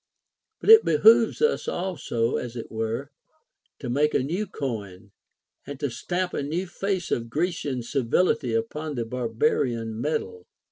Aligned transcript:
But 0.59 0.71
it 0.71 0.83
behooves 0.83 1.43
us 1.43 1.67
also, 1.67 2.35
as 2.37 2.55
it 2.55 2.71
were, 2.71 3.11
to 3.77 3.87
make 3.87 4.15
a 4.15 4.23
new 4.23 4.47
coin, 4.47 5.11
and 5.67 5.79
to 5.79 5.91
stamp 5.91 6.33
a 6.33 6.41
new 6.41 6.65
face 6.65 7.11
of 7.11 7.29
Grecian 7.29 7.83
civility 7.83 8.55
upon 8.55 8.95
the 8.95 9.05
barbarian 9.05 10.01
metal." 10.01 10.47